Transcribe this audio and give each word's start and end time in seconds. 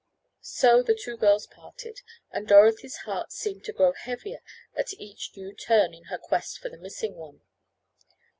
So 0.41 0.81
the 0.81 0.95
two 0.95 1.15
girls 1.15 1.45
parted, 1.45 2.01
and 2.31 2.47
Dorothy's 2.47 2.95
heart 3.05 3.31
seemed 3.31 3.63
to 3.65 3.71
grow 3.71 3.93
heavier 3.93 4.39
at 4.75 4.93
each 4.95 5.37
new 5.37 5.53
turn 5.53 5.93
in 5.93 6.05
her 6.05 6.17
quest 6.17 6.57
for 6.57 6.69
the 6.69 6.77
missing 6.77 7.13
one. 7.13 7.41